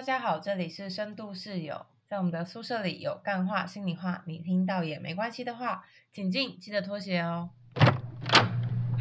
[0.00, 7.50] 大家好，这里是深度室友，在我们的宿舍里有干话、心里话，你听到也没关系的话，请进，记得脱鞋哦。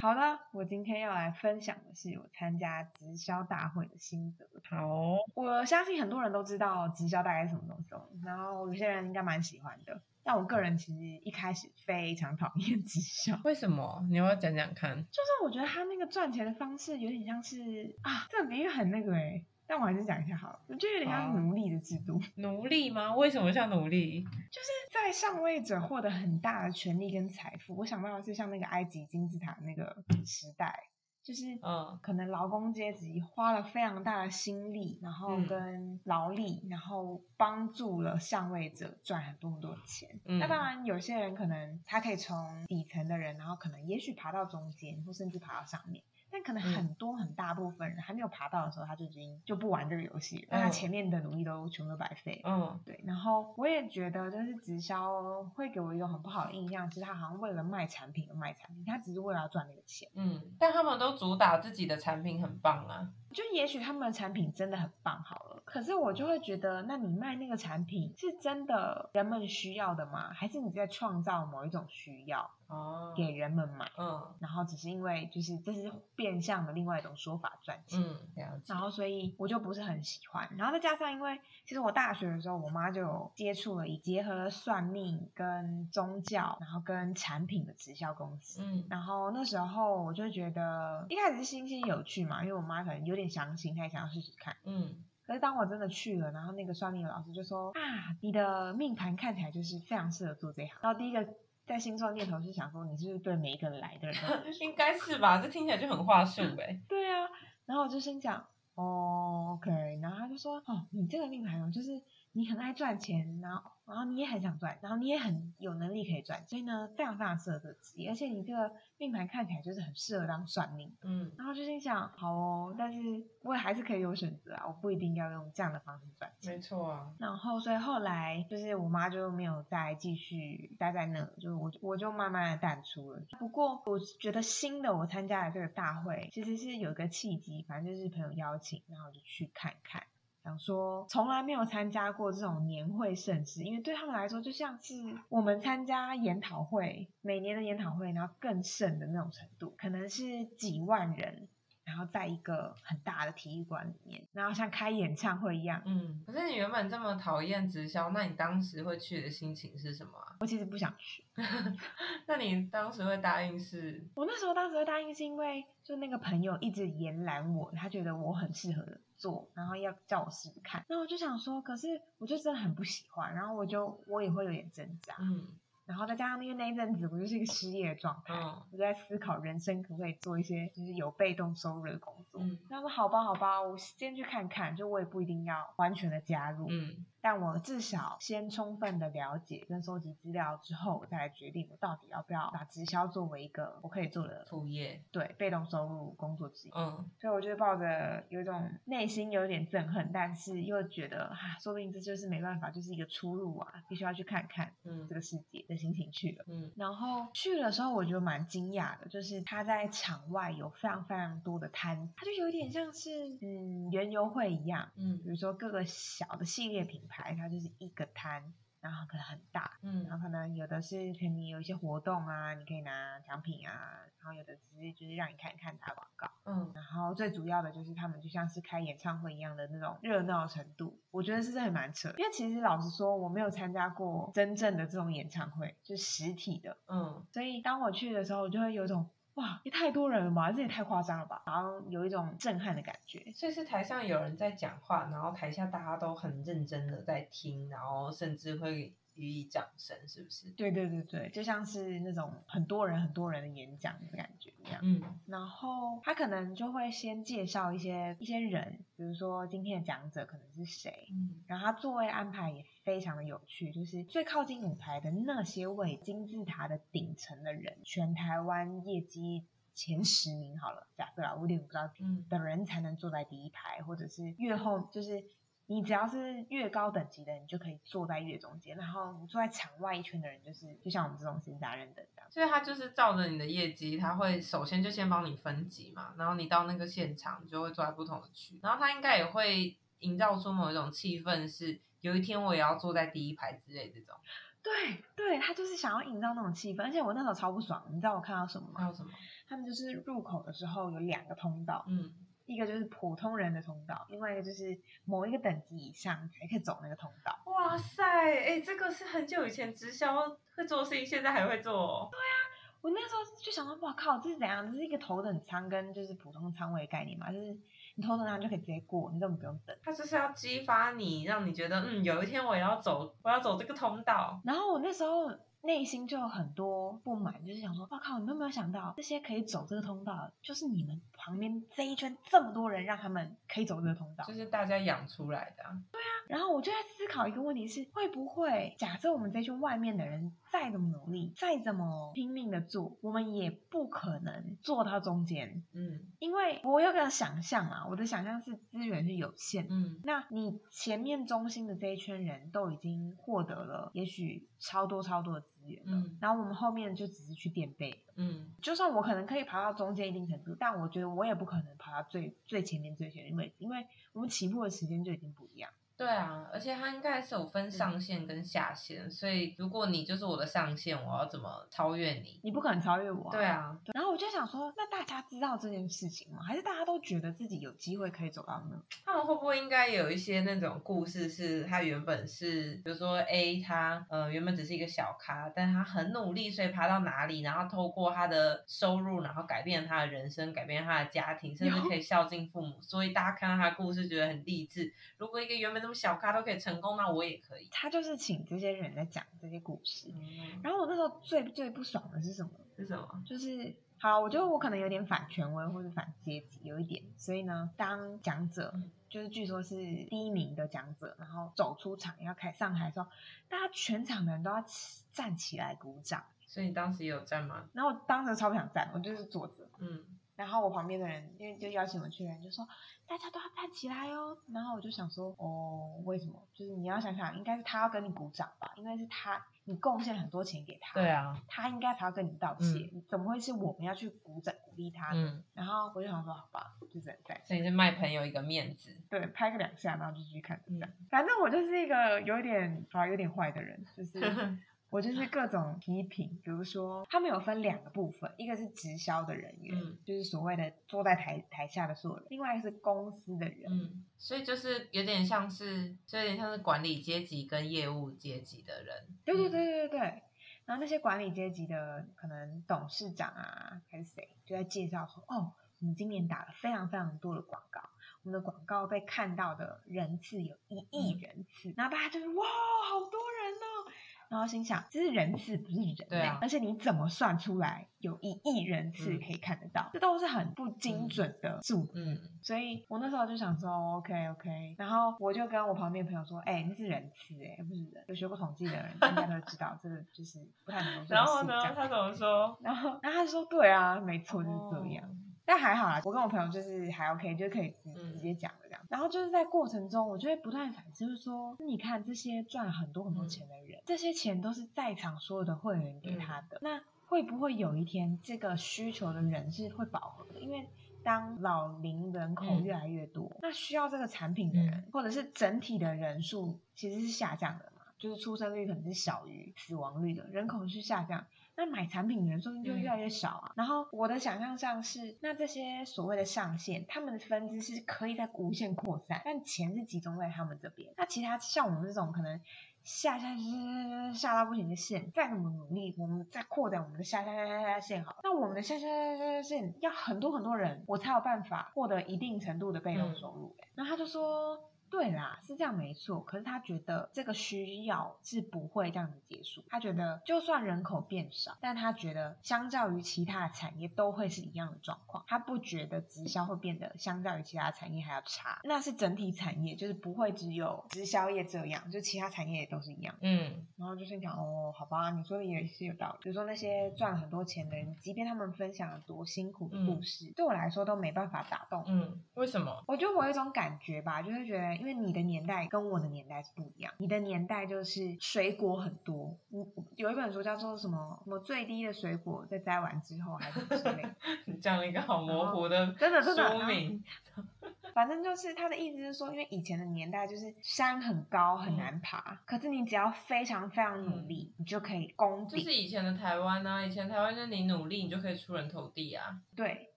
[0.01, 4.45] 好了，我今天要来分享的是我参加直销大会的心得。
[4.69, 10.01] 好哦，我相信很多人都知道直销大概是什么东西哦，然后有些人应该蛮喜欢的。
[10.21, 14.05] 但我个人其实一开始非常讨厌直销，为什么？
[14.09, 14.97] 你要不要讲讲看？
[15.05, 23.13] 就是我觉得他那个赚钱的方式有点像是啊，这个比喻很那个诶但我还是讲一下好了，我觉得有点像好奴隶的制度，奴隶吗？
[23.13, 24.23] 为什么像奴隶？
[24.23, 27.75] 就是在上位者获得很大的权利跟财富。
[27.75, 30.89] 我想到的是像那个埃及金字塔那个时代，
[31.21, 40.19] 就是嗯可能劳工阶级花了非常大的心力，然后嗯跟劳力，然后帮助了上位者赚很多很多的钱。
[40.25, 46.03] 嗯那当然，有些人可能他可以从底层的人，然后可能也许爬到中间，或甚至爬到上面。
[46.31, 52.41] 但可能嗯很多很大部分人还没有爬到的时候，他就已经就不玩这个游戏了，那他嗯前面的努力都全部都白费。
[52.45, 60.09] 嗯对，然后我也觉得，就是直销会给我一个很不好的印象，是他好像为了卖产品而卖产品，他只是为了要赚那个钱。
[60.15, 63.09] 嗯，但他们都主打自己的产品很棒啊。
[63.33, 70.31] 就也许他们的产品真的很棒好了，可是我就会觉得，那你卖那个产品是真的人们需要的吗？
[70.33, 73.89] 还是你在创造某一种需要哦，给人们买？
[73.97, 78.01] 嗯然后只是因为就是这是变相的另外一种说法赚钱。
[78.01, 78.77] 嗯，了解然。
[78.77, 80.49] 后，所以我就不是很喜欢。
[80.57, 88.61] 然后再加上，因为其实我大学的时候，我妈就有接触了以结合了算命跟宗教，然后跟产品的直销公司。
[88.63, 94.55] 嗯然后那时候我就觉得，一开始是新鲜有趣嘛，因为我妈可能有点相信，她也想要试试看。
[94.65, 100.75] 嗯可是当我真的去了，然后那个算命的老师就说啊，你的命盘看起来就是非常适合做这一行。
[100.81, 101.23] 然后第一个
[101.67, 105.39] 在心中的念头是想说，你是不是对每一个来的人都很 应该是吧？
[105.39, 106.81] 这听起来就很话术呗。
[106.89, 107.29] 对啊，
[107.67, 120.95] 然后我就心想，哦，OK，然后他就说，哦，你这个命盘哦，就是你很爱赚钱，然后然后你也很想赚，然后你也很有能力可以赚，所以呢，非常非常适合这个职业，而且你这个命盘看起来就是很适合当算命。
[121.01, 122.99] 嗯然后就心想，好哦，但是
[123.41, 126.53] 我也还是可以有选择啊，我不一定要用这样的方式赚钱。
[126.53, 127.11] 没错啊。
[127.17, 133.21] 然后，所以后来就是我妈就没有再继续待在那，就我我就慢慢的淡出了。
[133.39, 140.03] 不过我觉得新的我参加了这个大会，其实是有一个契机，反正就是朋友邀请，然后我就去看看。
[140.49, 151.47] 想说从来没有参加过这种年会盛事，因为对他们来说就像是我们参加研讨会，每年的研讨会，然后更盛的那种程度，可能是几万人，
[151.83, 160.35] 然后在一个很大的体育馆里面，然后像开演唱会一样，嗯，可是你原本这么讨厌直销，那你当时会去的心情是什么啊？
[160.39, 161.23] 我其实不想去。
[162.25, 164.03] 那你当时会答应是？
[164.15, 168.83] 我那时候当时会答应，是因为就那个朋友一直延揽我，他觉得我很适合
[169.19, 170.83] 做，然后要叫我试试看。
[170.89, 175.15] 那我就想说，可是我就真的很不喜欢，然后我就我也会有点挣扎。
[175.19, 175.47] 嗯
[175.85, 182.39] 然后再加上因为那一阵子我就是一个失业的状态，嗯我就在思考人生可不可以做一些就是有被动收入的工作。
[182.43, 195.01] 嗯那说好吧，好吧，我先去看看，就我也不一定要完全的加入，嗯但我至少先充分的了解跟收集资料之后，我再来决定我到底要不要把直销作为一个我可以做的副业。
[195.11, 196.71] 对被动收入工作之一。
[196.75, 206.45] 嗯所以我就抱着有一种内心有点憎恨，但是又觉得啊，说不定这就是没办法，就是一个出路啊，必须要去看看嗯这个世界的心情去了。
[206.47, 213.09] 嗯然后去的时候，我觉得蛮惊讶的，就是他在场外有非常非常多的摊，他就有点像是
[213.41, 220.05] 嗯园游会一样，嗯比如说各个小的系列品牌，它就是一个摊，然后可能很大，嗯。
[220.05, 223.73] 然嗯后可能有的是可能有一些活动啊，你可以拿奖品啊，
[224.19, 226.71] 然后有的只是就是让你看一看打广告，嗯。
[226.73, 232.09] 然后最主要的就是他们就像是开演唱会一样的那种热闹程度，我觉得是很蛮扯。
[232.17, 237.25] 因为其实老实说，我没有参加过真正的这种演唱会，就实体的，嗯。
[237.31, 243.31] 所以当我去的时候，我就会有一种哇，也太多人了吧，这也太夸张了吧，然后有一种震撼的感觉。
[243.33, 250.49] 所以是台上有人在讲话，然后台下大家都很认真的在听，然后甚至会予以掌声，是不是？
[250.51, 254.79] 对对对对，就像是那种很多人很多人的演讲的感觉一样。
[254.83, 269.45] 嗯然后他可能就会先介绍一些一些人，比如说今天的讲者可能是谁，嗯然后他座位安排也非常的有趣，就是最靠近舞台的那些位金字塔的顶层的人，全台湾业绩
[269.75, 275.23] 前十名好了，假设啦，我有点不知道嗯的人才能坐在第一排，或者是越后就是。
[275.71, 282.31] 你只要是越高等级的，你就可以坐在越中间，然后你坐在场外一圈的人，就是就像我们这种闲杂人等这样。
[282.31, 294.15] 所以他就是照着你的业绩，他会首先就先帮你分级嘛，然后你到那个现场你就会坐在不同的区，然后他应该也会营造出某一种气氛，是有一天我也要坐在第一排之类这种。
[294.61, 298.73] 对对，他就是想要营造那种气氛，而且我那时候超不爽，你知道我看到什么吗？
[298.75, 299.09] 看到什么？
[299.47, 302.11] 他们就是入口的时候有两个通道，嗯，
[302.45, 307.39] 一个就是普通人的通道，另外一个就是某一个等级以上才可以走那个通道。
[307.45, 312.09] 哇塞，哎，这个是很久以前直销会做的事情，现在还会做、哦。
[312.11, 312.35] 对啊，
[312.81, 314.69] 我那时候就想到，哇靠，这是怎样？
[314.69, 317.31] 这是一个头等舱跟就是普通舱位的概念嘛？
[317.31, 317.57] 就是
[317.99, 319.75] 你偷偷拿就可以直接过，你根本不用等。
[319.83, 324.39] 他就是要激发你，让你觉得，嗯，有一天我也要走，我要走这个通道。
[324.45, 325.29] 然后我那时候
[325.63, 334.23] 内心就有很多不满，就是想说，哇靠，你们有没有想到，这些可以走这个通道，就是你们旁边这一圈这么多人，让他们可以走这个通道。
[334.25, 336.18] 就是大家养出来的、对啊。
[336.29, 349.73] 然后我就在思考一个问题是，会不会假设我们这群外面的人再怎么努力，再怎么拼命的做，我们也不可能做到中间，嗯因为我有个想象啊，我的想象是资源是有限的。
[349.73, 358.03] 嗯那你前面中心的这一圈人都已经获得了，也许超多超多的资源了，嗯然后我们后面就只是去垫背。
[358.15, 365.71] 嗯，就算我可能可以爬到中间一定程度，但我觉得我也不可能爬到最最前面最前面的位置，因为我们起步的时间就已经不一样。
[365.99, 372.39] 对啊，而且它应该是有分上限跟下限，所以如果你就是我的上限，我要怎么超越你？
[372.41, 373.43] 你不可能超越我、对。
[373.43, 376.41] 啊，然后我就想说，那大家知道这件事情吗？
[376.41, 378.81] 还是大家都觉得自己有机会可以走到那？
[379.05, 394.93] 他们会不会应该有一些那种故事，是他原本是，比如说 A 他呃原本只是一个小咖，但他很努力，所以爬到哪里，然后透过他的收入，然后改变他的人生，改变他的家庭，甚至可以孝敬父母，所以大家看到他的故事觉得很励志。
[395.17, 397.67] 如果一个原本这么小咖都可以成功，那我也可以。
[397.71, 400.07] 他就是请这些人在讲这些故事。
[400.13, 402.51] 嗯，然后我那时候最最不爽的是什么？
[402.77, 403.23] 是什么？
[403.25, 407.03] 就是好，我觉得我可能有点反权威或者反阶级，有一点。
[407.17, 413.07] 所以呢，当讲者嗯就是据说是第一名的讲者，然后走出场要开上台的时候，
[413.49, 416.23] 大家全场的人都要起站起来鼓掌。
[416.45, 417.65] 所以你当时也有站吗？
[417.73, 419.67] 然后我当时超不想站，我就是坐着。
[419.79, 420.03] 嗯，
[420.39, 422.65] 然后我旁边的人，因为就邀请我去的人就说，
[423.05, 424.37] 大家都要站起来哦。
[424.53, 426.41] 然后我就想说，哦，为什么？
[426.53, 435.29] 就是你要想想，应该是他要跟你鼓掌吧，因为是他你贡献很多钱给他，对，啊，他应该才要跟你道谢，怎么会是我们要去鼓掌鼓励他呢？
[435.29, 438.95] 嗯，然后我就想说，好吧，就这样站所以你是卖朋友一个面子。
[439.09, 440.89] 对，拍个两下，然后就继续看这样。
[440.89, 444.19] 嗯反正我就是一个有一点好有点坏的人，就是
[444.89, 453.71] 我就是各种批评，比如说他们有分两个部分，一个是直销的人员，嗯就是所谓的坐在台台下的所有人；，另外一个是公司的人。
[453.71, 459.05] 嗯，所以就是有点像是，就有点像是管理阶级跟业务阶级的人。
[459.23, 460.23] 对对对对对对。
[460.65, 467.81] 然后那些管理阶级的可能董事长啊，还是谁，就在介绍说，哦，我们今年打了非常非常多的广告，
[468.23, 472.45] 我们的广告被看到的人次有一亿人次，然后大家就是哇，
[472.89, 473.91] 好多人哦。
[474.29, 479.89] 然后心想，这是人次，不是人类，对啊而且你怎么算出来有一亿人次嗯可以看得到？
[479.91, 481.93] 这都是很不精准的数字。
[481.95, 488.05] 嗯所以我那时候就想说，OK OK，然后我就跟我旁边朋友说，哎、那是人次哎、不是人。
[488.07, 492.57] 有学过统计的人应该都知道，这个就是不太能然后呢他怎么说？
[492.61, 495.03] 然后，然后他说，对啊，没错，就是这样。
[495.05, 495.15] 哦
[495.49, 497.73] 但还好啦，我跟我朋友就是还 OK，就可以
[498.13, 498.79] 直接讲的这样。
[498.87, 510.39] 然后就是在过程中，我就会不断反思，就是说，你看这些赚很多很多钱的人，这些钱都是在场所有的会员给他的，那会不会有一天这个需求的人是会饱和的？
[510.39, 510.69] 因为
[511.03, 521.25] 当老龄人口嗯越来越多，那需要这个产品的人，或者是整体的人数其实是下降的嘛，就是出生率可能是小于死亡率的，人口是下降。
[521.55, 523.51] 那买产品的人说不定就越来越少啊。
[523.57, 530.93] 然后我的想象上是，那这些所谓的上限，他们的分支是可以在无限扩散，但钱是集中在他们这边。
[530.95, 532.39] 那其他像我们这种可能
[532.83, 538.17] 下下下下下到不行的线，再怎么努力，我们再扩展我们的下下下下下线好了。
[538.23, 543.67] 那我们的下下下下下线要很多很多人，我才有办法获得一定程度的被动收入、欸。
[543.75, 544.68] 然后他就说。
[544.89, 546.21] 对啦，是这样没错。
[546.21, 549.63] 可是他觉得这个需要是不会这样子结束。
[549.69, 555.23] 他觉得就算人口变少，但他觉得相较于其他的产业都会是一样的状况。
[555.27, 558.59] 他不觉得直销会变得相较于其他产业还要差。
[558.63, 563.15] 那是整体产业，就是不会只有直销业这样，就其他产业也都是一样。
[563.21, 566.17] 嗯然后就是讲，哦，好吧，你说的也是有道理。
[566.23, 571.83] 比如说那些赚了很多钱的人，即便他们分享了多辛苦的故事，对我来说都没办法打动。
[571.87, 572.83] 嗯，为什么？
[572.87, 579.37] 我觉得我有一种感觉吧，就是觉得，因为你的年代跟我的年代是不一样，你的年代就是水果很多。
[579.49, 587.03] 我，有一本书叫做什么什么最低的水果在摘完之后还是之类的，你 讲了一个好模糊的真的真的书名。
[587.93, 595.57] 反正就是他的意思是说，因为以前的年代就是山很高很难爬，可是你只要非常非常努力，你就可以攻顶。
[595.59, 599.41] 就是以前的台湾啊，以前台湾就是你努力，你就可以出人头地啊。
[599.55, 599.88] 对，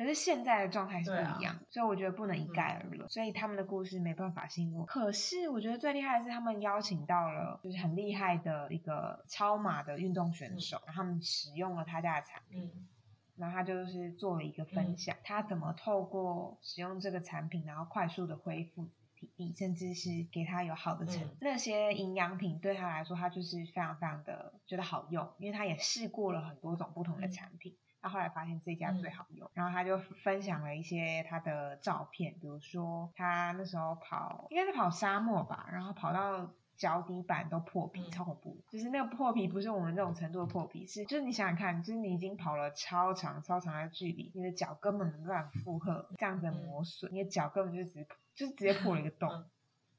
[0.00, 3.06] 可是现在的状态是不一样，所以我觉得不能一概而论。
[3.10, 4.86] 所以他们的故事没办法信我。
[4.86, 12.88] 可是我觉得最厉害的是他们邀请到了就是很厉害的一个超马的运动选手，然后他们使用了他家的产品。
[13.36, 36.50] 然后他就是做了一个分享，他怎么透过使用这个产品，然后快速的恢复体力，甚至是给他有好的成那些营养品对他来说，他就是非常非常的觉得好用，因为他也试过了很多种不同的产品，他后来发现这家最好用，然后他就分享了一些他的照片，比如说他那时候跑应该是跑沙漠吧，然后跑到。
[36.80, 38.56] 脚底板都破皮，超恐怖。
[38.70, 49.44] 就是那个破皮不是我们这种程度的破皮，是就是你想想看，就是你已经跑了超长超长的距离，你的脚根本没办法负荷这样子的磨损，你的脚根本就直就是直接破了一个洞，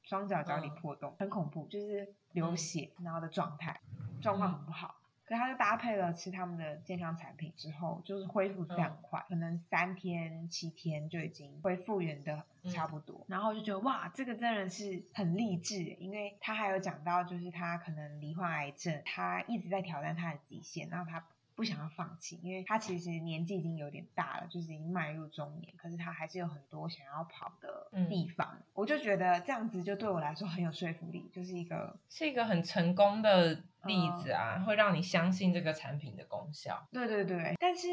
[0.02, 3.80] 双脚脚底破洞，很恐怖，就是流血然后的状态，
[4.20, 4.96] 状况很不好。
[5.32, 13.24] 可他就搭配了吃他们的健康产品之后，就是恢复非常快，可能三天七天就已经恢复原的差不多。
[13.28, 21.24] 然后就觉得哇，这个真的是很励志，因为他还有讲到，就是他可能罹患癌症，他一直在挑战他的极限，然后他。
[21.62, 28.58] 不想要放弃，因为他其实年纪已经有点大了，就是已经迈入中年，可是他还是有很多想要跑的地方。
[28.74, 33.54] 我就觉得这样子就对我来说很有说服力，就是一个是一个很成功的
[33.84, 36.84] 例子啊，会让你相信这个产品的功效。
[36.90, 37.86] 对对对，但是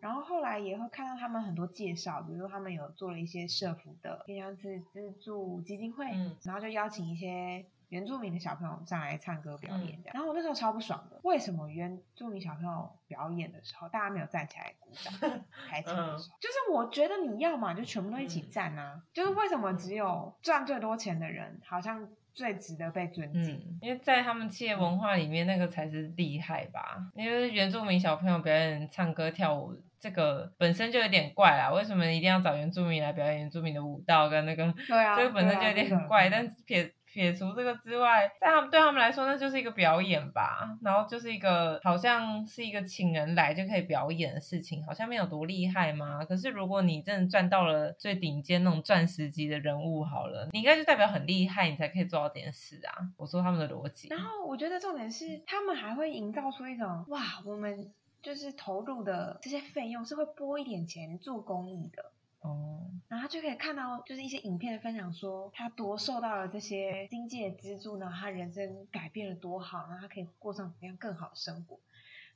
[0.00, 6.04] 然后后来也会看到他们很多介绍，比如说他们有做了一些社服的，像是资助基金会，
[6.42, 7.64] 然后就邀请一些。
[7.94, 11.20] 原住民的小朋友上来唱歌表演，然后我那时候超不爽的。
[11.22, 15.12] 为什么原住民小朋友表演的时候，大家没有站起来鼓掌、
[15.70, 16.36] 开心的时候？
[16.40, 19.00] 就是我觉得你要嘛，就全部都一起站啊！
[19.12, 23.78] 就是为什么只有赚最多钱的人，好像最值得被尊敬？
[23.80, 27.12] 因为在他们企业文化里面，那个才是厉害吧？
[27.14, 31.70] 因为原住民小朋友表演唱歌跳舞，这个本身就有点怪啦。
[31.70, 34.74] 为什么一定要找原住民来表演原住民的舞蹈跟那个？
[34.88, 36.92] 对啊，这个本身就有点怪，但撇。
[37.14, 40.76] 撇除这个之外，在他们对他们来说，那就是一个表演吧。
[40.82, 46.24] 然后就是一个好像是一个请人来就可以表演的事情，好像没有多厉害吗？
[46.24, 52.92] 可是如果你真的赚到了最顶尖那种钻石级的人物，好了，你应该就代表很厉害，你才可以做到这件事啊。
[53.16, 54.08] 我说他们的逻辑。
[54.08, 62.10] 然后我觉得重点是，他们还会营造出一种哇，我们就是投入的这些费用是会拨一点钱做公益的。
[62.44, 71.80] 哦，然后他就可以看到，就是一些影片的分享，说他多受到了这些经济的资助呢，他人生改变了多好，然后他可以过上怎么样更好的生活。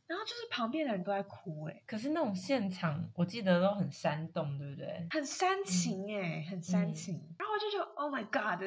[0.07, 5.07] 然后就是旁边的人都在哭，哎，可是那种现场，我记得都很煽动，对不对？
[5.11, 7.23] 很煽情，哎，很煽情。
[7.39, 8.65] 然后我就觉得，Oh my God，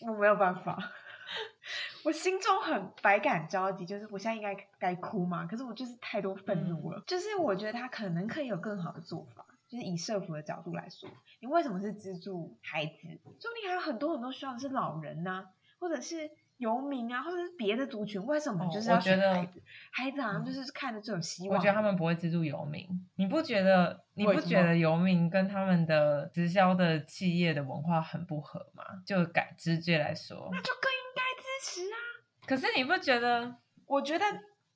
[0.08, 0.92] 我没有办法，
[2.04, 5.46] 我心中很百感交集，就是我现在应该该哭吗？
[5.46, 9.44] 可是我就是太多愤怒了，就是我觉得他可能可以有更好的做法。
[9.70, 11.08] 就是以社福的角度来说，
[11.38, 12.92] 你为什么是资助孩子？
[13.38, 15.44] 说不定还有很多很多需要的是老人呐，
[15.78, 18.20] 或者是游民啊，或者是别的族群。
[18.26, 19.62] 为什么就是要选孩子？
[19.92, 21.56] 孩子好像就是看着最有希望。
[21.56, 22.84] 我觉得他们不会资助游民。
[23.14, 24.04] 你不觉得？
[24.14, 28.84] 你不觉得游民跟他们的直销的企业的文化很不合吗？
[29.06, 31.96] 就感直觉来说，那就更应该支持啊。
[32.44, 33.54] 可是你不觉得？
[33.86, 34.24] 我觉得。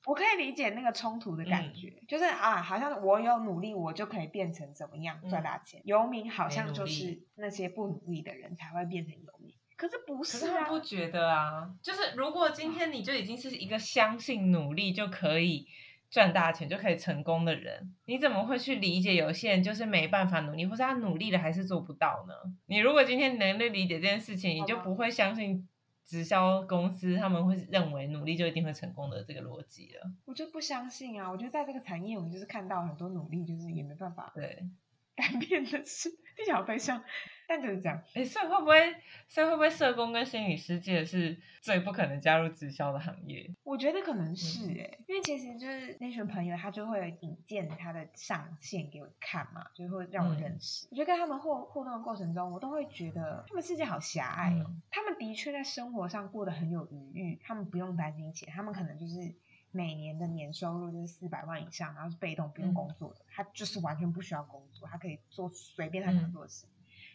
[0.06, 5.80] 我可以理解那个冲突的感觉，就是啊，好像我有努力，我就可以变成怎么样赚大钱。
[5.84, 10.64] 游民好像就是那些不努力的人才会变成游民，可是不是啊？
[10.64, 11.70] 不觉得啊？
[11.82, 15.66] 就是如果今天你就已经是一个相信努力就可以
[16.10, 22.34] 赚大钱、就可以成功的人，你怎么会去理解有些人就是没办法努力，或是他努力了还是做不到呢？
[22.66, 25.66] 你如果今天能力理解这件事情，你就不会相信。
[26.04, 31.30] 直销公司他们会认为努力就一定会成功的这个逻辑了，我就不相信啊！
[31.30, 34.68] 我觉得在这个产业，我们就是看到很多努力，就是也没办法对
[35.16, 37.02] 改变的事，比较悲伤。
[37.46, 38.96] 但就是这样，哎，所以会不会，
[39.28, 43.54] 所以会不会社工跟心理师界是最不可能加入直销的行业？
[43.62, 50.86] 我觉得可能是哎，因为其实就是那群朋友，他就会引荐他的上线给我看嘛，就会让我认识。
[50.90, 54.74] 我觉得跟他们互互动的过程中，我都会觉得他们世界好狭隘哦。
[54.90, 59.34] 他们的确在生活上过得很有余裕，他们不用担心钱，他们可能就是
[59.74, 66.64] 每年的年收入就是四百万以上，然后是被动不用工作的，他就是完全不需要工作，他可以做随便他想做的事。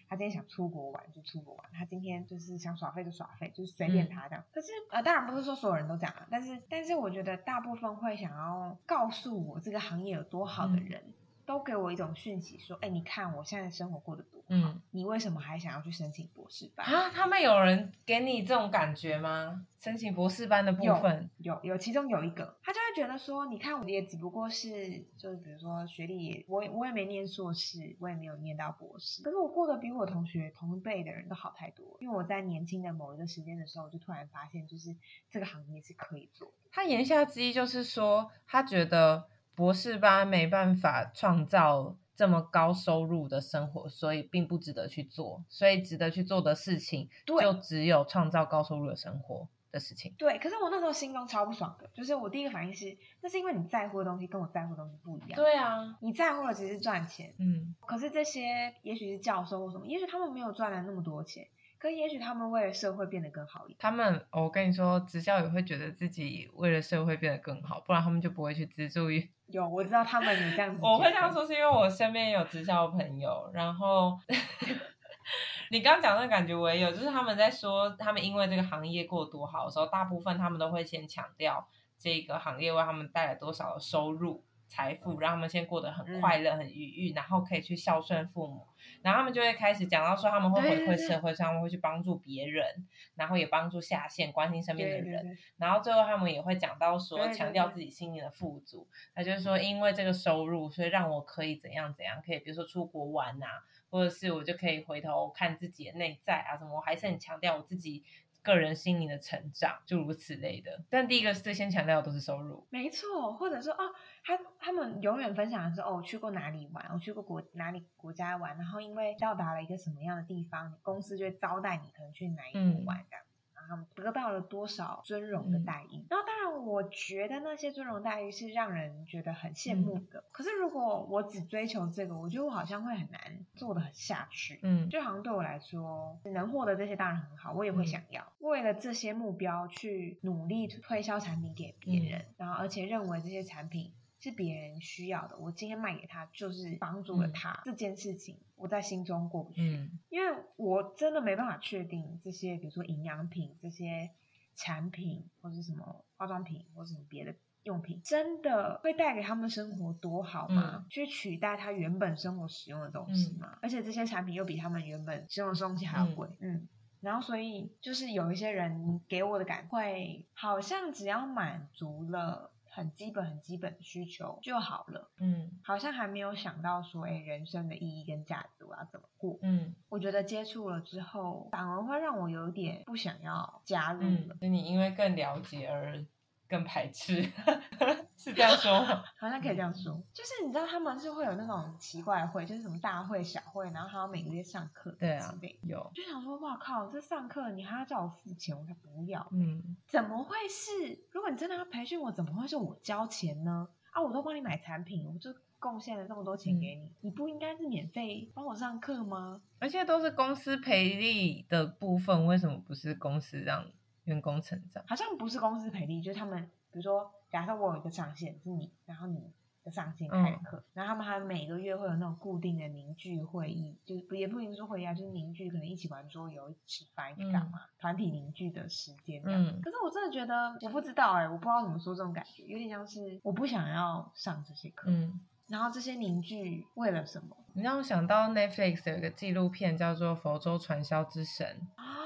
[0.09, 4.43] 他今天想出国玩就出国玩，他今天就是想耍废就耍废，就是随便他这样。
[4.51, 11.13] 可是呃，当然不是说所有人都这样啊，但是但是我觉得大部分会想要告诉我这个行业有多好的人，
[11.49, 16.85] 都给我一种讯息，说，哎，你看我现在生活过得多好，嗯你为什么还想要去申请博士班？
[16.85, 19.65] 啊，他们有人给你这种感觉吗？
[19.79, 31.97] 申请博士班的部分，有有，其中有一个，他就会觉得说，你看我也只不过是，就是比如说学历，我也我也没念硕士，我也没有念到博士，可是我过得比我同学同一辈的人都好太多。
[31.99, 34.95] 因为我在年轻的某一个时间的时候，我就突然发现，就是
[35.31, 36.69] 这个行业是可以做的。
[36.71, 39.27] 他言下之意就是说，他觉得
[39.59, 45.43] 博士班没办法创造这么高收入的生活，所以并不值得去做。
[45.49, 50.15] 所以值得去做的事情，对就只有创造高收入的生活的事情。
[50.17, 55.35] 对，可是我那时候心中超不爽的，就是我第一个反应是，那是因为你在乎的东西跟我在乎的东西不一样。
[55.35, 61.45] 对啊，你在乎的只是赚钱，嗯，可是这些也许是教授或什么，也许他们没有赚了那么多钱，
[61.77, 63.77] 可也许他们为了社会变得更好一点。
[63.77, 70.79] 他们，哦我跟你说，直销也会觉得自己为了社会变得更好，不然他们就不会去资助于有，我知道他们有这样子。
[70.81, 74.17] 我会这样，说，是因为我身边有直销朋友，然后
[75.71, 88.67] 你刚刚讲的感觉我也有，就是他们在说他们因为这个行业过多好的时候，大部分他们都会先强调这个行业为他们带来多少的收入、财富，让他们先过得很快乐、很愉悦，然后可以去孝顺父母，
[89.01, 95.05] 然后他们就会开始讲到说他们会回馈社会，他们会去帮助别人，然后也帮助下线，关心身边的人。
[95.05, 98.87] 对对对，然后最后他们也会讲到说，强调自己心灵的富足。
[99.15, 106.75] 他就是说，因为这个收入，所以让我可以怎样怎样，可以比如说出国玩啊，或者是我就可以回头看自己的内在啊什么。
[106.75, 108.03] 我还是很强调我自己
[108.41, 110.83] 个人心灵的成长，就如此类的。
[110.89, 112.65] 但第一个最先强调的都是收入。
[112.69, 113.93] 没错，或者说哦，
[114.23, 123.25] 他他们永远分享的是哦，我去过哪里玩，我去过国哪里国家玩，然后因为到达了一个什么样的地方，公司就会招待你，可能去哪一嗯国玩这样。
[123.69, 126.03] 他们得到了多少尊荣的待遇？
[126.09, 130.23] 然后当然，我觉得那些尊荣待遇是让人觉得很羡慕的。
[130.31, 134.59] 可是如果我只追求这个，我觉得我好像会很难做得很下去。
[134.63, 154.09] 嗯就好像对我来说，能获得这些当然很好，我也会想要、为了这些目标去努力推销产品给别人，然后而且认为这些产品是别人需要的，我今天卖给他就是帮助了他、这件事情，我在心中过不去，嗯因为我真的没办法确定这些，比如说营养品这些
[154.55, 157.33] 产品或是什么化妆品或是什么别的。
[157.63, 160.85] 用品真的会带给他们生活多好吗？
[160.89, 163.59] 去取代他原本生活使用的东西吗？
[163.61, 166.67] 而且这些产品又比他们原本使用的东西还要贵，嗯。
[167.01, 172.49] 然后，所以就是有一些人给我的感会，好像只要满足了
[172.79, 175.51] 很基本、很基本的需求就好了，嗯。
[175.63, 179.37] 好像还没有想到说，哎，人生的意义跟价值我要怎么过？
[179.41, 179.75] 嗯。
[179.89, 186.05] 我觉得接触了之后，反而会让我有点不想要加入嗯了，，就你因为更了解而
[186.49, 187.21] 更排斥，
[188.17, 189.03] 是这样说吗？
[189.19, 190.01] 好像可以这样说。
[190.11, 195.33] 就是你知道他们是会有那种奇怪的会，就是什么大会、小会，然后还要每个月上课对啊。
[195.61, 199.25] 有，就想说，哇靠，这上课你还要叫我付钱，我才不要。
[199.31, 201.05] 嗯怎么会是？
[201.11, 203.69] 如果你真的要培训我，怎么会是我交钱呢？
[203.91, 209.41] 啊，我都帮你买产品，我就贡献了这么多钱给你，你不应该是免费帮我上课吗？
[209.59, 213.65] 而且都是公司赔利的部分，为什么不是公司让
[214.09, 214.83] 员工成长？
[214.87, 219.31] 好像不是公司赔利，就是他们，比如说，假设我有一个上线是你，然后你
[219.63, 229.43] 的上线开嗯课，然后他们还每个月会有那种固定的凝聚会议，就是也不一定说会议啊，就是凝聚，可能一起玩桌游、一起吃饭、一起干嘛，团体凝聚的时间这样。
[229.45, 241.45] 嗯可是我真的觉得，我不知道哎、我不知道怎么说这种感觉，有点像是我不想要上这些课，嗯，然后这些凝聚为了什么你让我想到 Netflix 有一个纪录片叫做《佛州传销之神》，
[241.81, 241.98] 啊？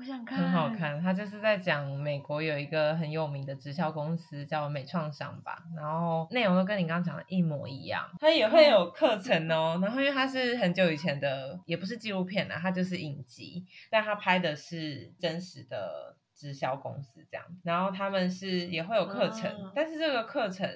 [0.00, 0.70] 我想看，很好。
[0.70, 0.98] 看。
[1.02, 8.10] 他就是在讲美国有一个很有名的直销公司叫美创商吧，然后内容都跟你刚刚讲的一模一样。
[8.18, 17.44] 它也会有课程哦，然后因为它是很久以前的，也不是纪录片啊，它就是影集，但它拍的是真实的直销公司这样。
[17.62, 20.66] 然后他们是也会有课程，啊但是这个课程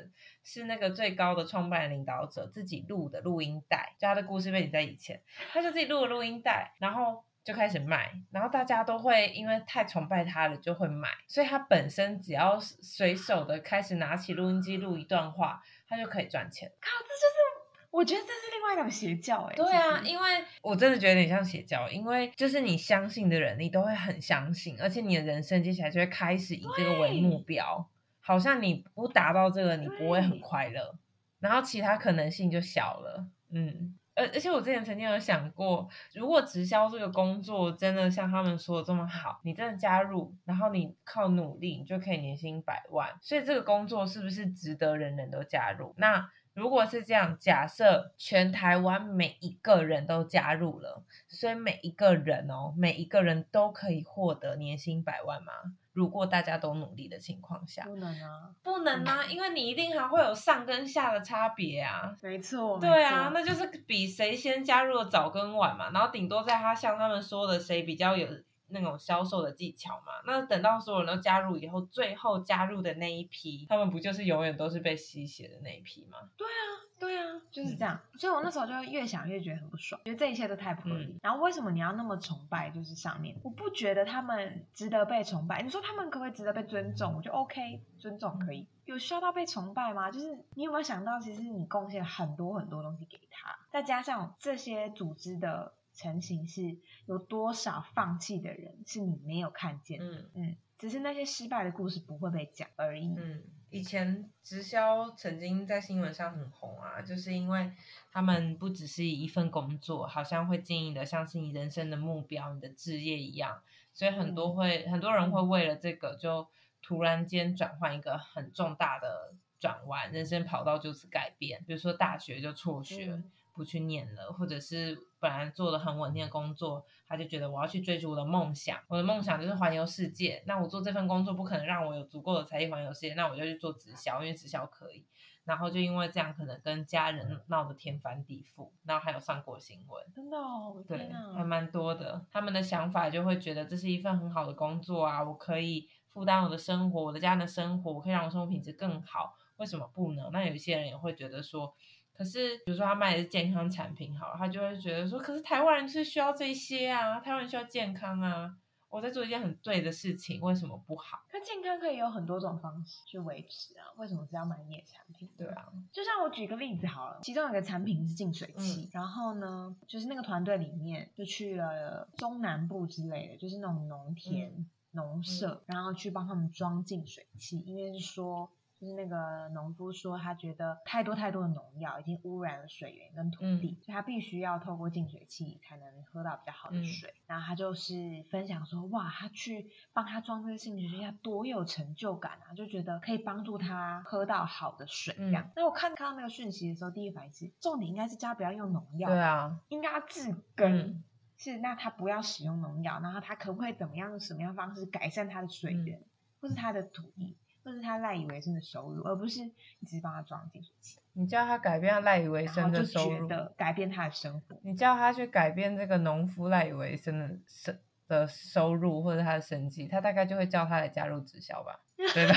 [0.43, 16.73] 是那个最高的创办人领导者自己录的录音带，就他的故事背景在以前，他就自己录了录音带，然后就开始卖，然后大家都会因为太崇拜他了就会买，所以他本身只要随手的开始拿起录音机录一段话，他就可以赚钱。
[16.81, 30.97] 靠，这就是我觉得这是另外一种邪教哎、对啊，因为我真的觉得有点像邪教，因为就是你相信的人，你都会很相信，而且你的人生接下来就会开始以这个为目标，好像你不达到这个，你不会很快乐，
[31.41, 33.99] 然后其他可能性就小了，嗯。
[34.15, 45.95] 而而且我之前曾经有想过，如果直销这个工作真的像他们说的这么好，你真的加入，然后你靠努力，你就可以年薪百万，所以这个工作是不是值得人人都加入？
[45.99, 55.53] 那如果是这样，假设全台湾每一个人都加入了，所以每一个人哦，每一个人都可以获得年薪百万吗？
[55.93, 62.17] 如果大家都努力的情况下，不能啊，不能啊，因为你一定还会有上跟下的差别啊。
[62.21, 68.29] 没错，对啊，那就是比谁先加入的早跟晚嘛，然后顶多在他像他们说的谁比较有
[68.75, 70.13] 那种销售的技巧嘛。
[70.27, 76.19] 那等到所有人都加入以后，最后加入的那一批，他们不就是永远都是被吸血的那一批吗？
[76.37, 76.61] 对啊，
[76.99, 78.01] 对啊就是嗯这样。
[78.19, 81.05] 所以我那时候就越想越觉得很不爽，觉得这一切都太不合理。
[81.07, 82.69] 嗯然后为什么你要那么崇拜？
[82.71, 85.63] 就是上面，我不觉得他们值得被崇拜。
[85.63, 87.15] 你说他们可不可以值得被尊重？
[87.17, 88.67] 我就 OK，尊重可以。
[88.85, 90.11] 有需要到被崇拜吗？
[90.11, 96.77] 就是你有没有想到，其实你贡献了很多很多东西给他，再加上这些组织的成型是
[97.07, 100.07] 有多少放弃的人是你没有看见的。
[100.07, 103.15] 嗯嗯，只是那些失败的故事不会被讲而已。
[103.17, 107.73] 嗯，以前直销曾经在新闻上很红啊，就是因为
[108.11, 116.49] 他们不只是一份工作，好像会经营的像是你人生的目标、你的职业一样，所以很多会、很多人会为了这个就
[116.83, 123.07] 突然间转换一个很重大的转弯，人生跑道就此改变，比如说大学就辍学。
[123.13, 130.43] 嗯不去念了，或者是本来做的很稳定的工作，他就觉得我要去追逐我的梦想，我的梦想就是环游世界。
[130.47, 135.07] 那我做这份工作不可能让我有足够的财力环游世界，那我就去做直销，因为直销可以。
[135.45, 140.03] 然后就因为这样，可能跟家人闹得天翻地覆，然后还有上过新闻。
[140.11, 142.25] 真的哦，对还蛮多的。
[142.33, 150.31] 他们的想法就会觉得这是一份很好的工作啊，我可以负担我的生活，我的家人的生活，我可以让我生活品质更好，为什么不呢？
[150.33, 151.75] 那有一些人也会觉得说，
[152.17, 158.57] 可是比如说他卖的是健康产品好了，他就会觉得说，可是台湾人是需要这些啊，台湾人需要健康啊，
[158.89, 161.25] 我在做一件很对的事情，为什么不好？
[161.29, 165.29] 可健康可以有很多种方式去维持啊，为什么只要买你的产品？
[165.37, 178.49] 对啊，就像我举个例子好了，其中有一个产品是净水器，嗯然后呢，就是那个团队里面就去了中南部之类的，就是那种农田、嗯农舍，然后去帮他们装净水器，因为是说。
[178.85, 187.15] 就是那个农夫说，他觉得太多太多的农药已经污染了水源跟土地，所以他必须要透过净水器才能喝到比较好的嗯水。
[187.27, 187.95] 然后他就是
[188.31, 195.45] 分享说，哇，他去帮他装这个净水器，他多有成就感啊，就觉得可以帮助他喝到好的水这样。
[195.45, 200.79] 嗯那我看看到那个讯息的时候，第一反应是，重点应该是叫他不要用农药，对啊，应该要治根。
[200.79, 201.05] 嗯
[201.37, 206.05] 是，那他不要使用农药，然后他可不可以怎么样，用什么样的方式改善他的水源，嗯
[206.41, 214.61] 或是他的土地，或是他赖以为生的收入，而不是你只是帮他装净水器，你叫他改变他赖以为生的收入，改变他的生活。
[214.63, 222.37] 你叫他去改变这个农夫赖以为生的生的收入或者他的生计，他大概就会叫他来加入直销吧， 对吧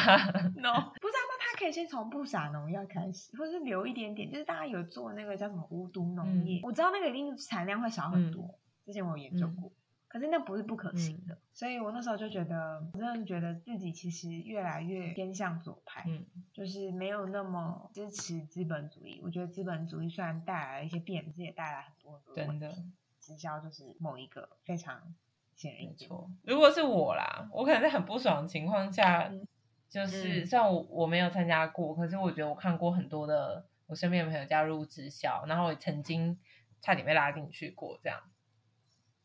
[0.55, 9.71] ？no，不是啊，那他可以先从不撒农药开始，或者是留一点点，就是大家有做那个叫什么无毒农业，我知道那个一定产量会少很多，之前我有研究过。
[10.17, 19.21] 可是那不是不可行的，所以我那时候就觉得，我真的觉得自己其实越来越偏向左派，嗯就是没有那么支持资本主义。
[19.23, 22.75] 我觉得资本主义虽然带来了一些变质，也带来很多真的，
[23.19, 25.13] 直销就是某一个非常
[25.55, 26.09] 显而易见。
[26.41, 29.47] 如果是我啦，我可能在很不爽的情况下，嗯
[29.87, 36.39] 就是嗯虽然我我没有参加过，可是我觉得我看过很多的我身边的朋友加入直销，然后我也曾经
[36.81, 38.19] 差点被拉进去过这样。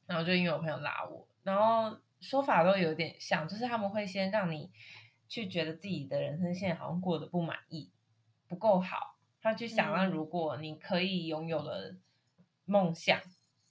[0.07, 4.71] 然后就因为我朋友拉我，然后说法都有点像，就是他们会先让你
[5.29, 7.91] 去觉得自己的人生现在好像过得不满意，
[8.49, 11.97] 不够好，他去想，那嗯如果你可以拥有了
[12.65, 13.21] 梦想，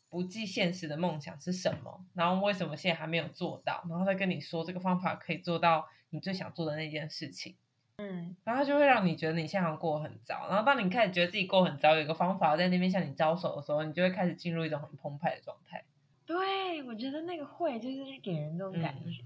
[0.09, 2.05] 不计现实的梦想是什么？
[2.13, 3.85] 然后为什么现在还没有做到？
[3.89, 7.55] 然后再跟你说这个方法可以做到你最想做的那件事情。
[7.97, 15.85] 嗯，然后他就会让你觉得你现在过得很糟，然后当你开始觉得自己过得很糟，有一个方法在那边向你招手的时候，你就会开始进入一种很澎湃的状态。
[16.31, 19.21] 对，我觉得那个会就是给人这种感嗯觉，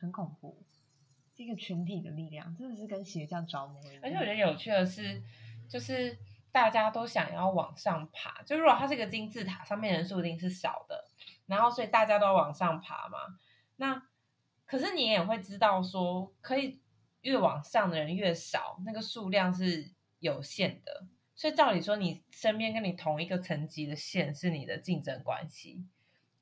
[0.00, 0.60] 很恐怖，
[1.36, 4.00] 是一个群体的力量，真的是跟邪教着魔一样。
[4.02, 5.22] 而且我觉得有趣的是，
[5.68, 6.18] 就是
[6.50, 11.04] 大家都想要往上爬，就如果它是一个金字塔，上面人数一定是少的，
[11.46, 13.38] 然后所以大家都要往上爬嘛。
[13.76, 14.02] 那
[14.66, 16.80] 可是你也会知道说，可以
[17.20, 21.06] 越往上的人越少，那个数量是有限的。
[21.36, 25.86] 所以照理说，你身边跟你同一个层级的线是你的竞争关系。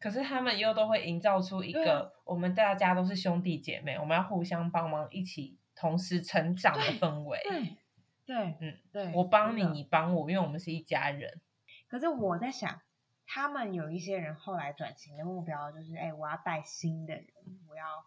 [0.00, 7.38] 可是他们又都会营造出一个我们大家都是兄弟姐妹，我们要互相帮忙，一起同时成长的氛围。
[7.44, 7.76] 对
[8.24, 11.40] 对，嗯，对，我帮你，你帮我，因为我们是一家人。
[11.86, 12.80] 可是我在想，
[13.26, 17.26] 他们有一些人后来转型的目标就是，哎，我要带新的人，
[17.68, 18.06] 我要，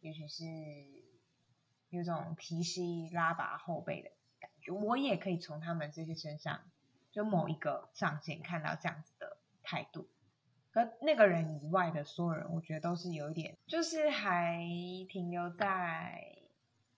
[0.00, 0.44] 也许是
[1.90, 6.62] 有种提膝拉拔后辈的感觉我也可以从他们这些身上，
[7.12, 10.08] 就某一个上线看到这样子的态度。
[10.72, 14.58] 可那个人以外的所有人，我觉得都是有一点，就是还
[15.08, 16.38] 停留在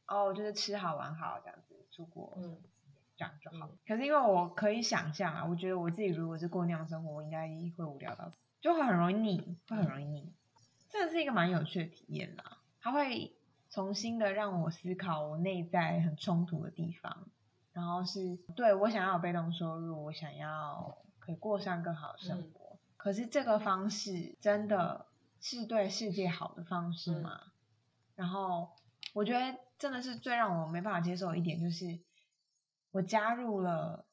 [0.07, 2.57] 哦，就是吃好玩好这样子出国，嗯
[3.17, 3.67] 这样就好。
[3.67, 10.33] 嗯可是因为我可以想象啊，我觉得我自己如果是过那样生活，我应该会无聊到死，就会很容易腻，会很容易腻。
[10.89, 13.33] 这是一个蛮有趣的体验啦，它会
[13.71, 17.27] 重新的让我思考我内在很冲突的地方，
[17.73, 22.64] 然后是对我想要有被动收入，我想要可以过上更好的生活。
[23.05, 25.05] 可是这个方式真的
[25.39, 27.39] 是对世界好的方式吗？
[28.17, 28.71] 然后
[29.13, 32.01] 我觉得真的是最让我没办法接受的一点，就是
[32.93, 34.07] 我加入了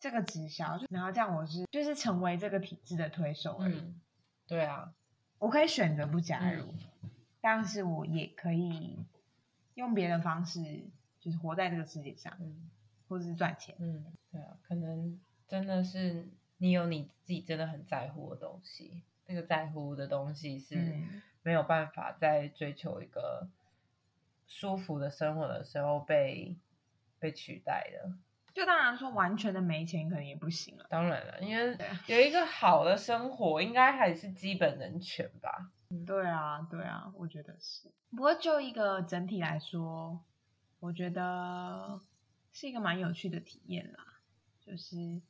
[0.00, 3.74] 这个直销，然后这样我是就是成为这个体制的推手而已。
[3.74, 4.00] 嗯，
[4.46, 4.94] 对啊，
[5.38, 6.64] 我可以选择不加入，
[7.02, 7.10] 嗯
[7.42, 9.04] 但是我也可以
[9.74, 10.88] 用别的方式，
[11.20, 12.70] 就是活在这个世界上，嗯
[13.08, 13.76] 或者是赚钱。
[13.78, 16.30] 嗯，对啊，可能真的是
[16.62, 23.48] 你有你自己真的很在乎的东西，那个在乎的东西是嗯没有办法在追求一个
[24.46, 26.56] 舒服的生活的时候被
[27.18, 28.14] 被取代的。
[28.54, 30.86] 就当然说完全的没钱可能也不行了。
[30.88, 35.72] 当然了，因为有一个好的生活，应该还是基本人权吧。
[36.06, 37.90] 对啊，对啊，我觉得是。
[38.12, 40.20] 不过就一个整体来说，
[40.78, 42.00] 我觉得
[42.52, 44.06] 是一个蛮有趣的体验啦。
[44.60, 45.20] 就是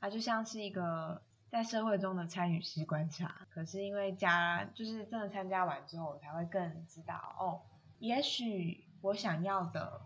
[0.00, 7.62] 它就像是一个在社会中的参与式观察，可是因为加就是真的参加完之后，我才会更知道哦，
[7.98, 10.02] 也许我想要的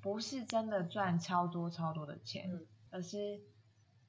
[0.00, 3.40] 不是真的赚超多超多的钱，嗯而是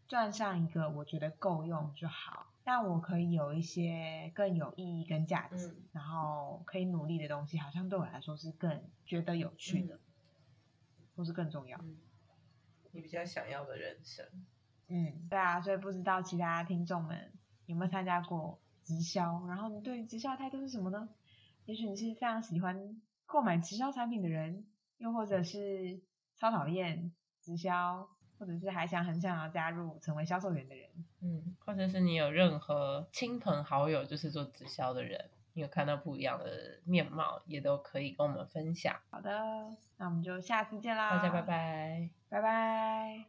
[0.07, 2.47] 赚上一个我觉得够用就好。
[2.63, 9.99] 但我可以有一些更有意义跟价值，嗯然后可以努力的东西，好像对我来说是更觉得有趣的，
[11.15, 11.77] 或是更重要。
[11.83, 11.97] 嗯，
[12.91, 14.25] 你比较想要的人生。
[14.87, 17.31] 嗯，对啊，所以不知道其他听众们
[17.65, 21.09] 有没有参加过直销，然后你对于直销的态度是什么呢？
[21.65, 24.65] 也许你是非常喜欢购买直销产品的人，
[24.97, 25.99] 又或者是
[26.35, 30.87] 超讨厌直销，或者是还想很想要加入成为销售员的人。
[31.21, 38.95] 嗯，或者是你有任何亲朋好友就是做直销的人，你有看到不一样的面貌，也都可以跟我们分享。
[39.09, 42.09] 好的，那我们就下次见啦，大家拜，拜。
[42.29, 43.25] 拜拜。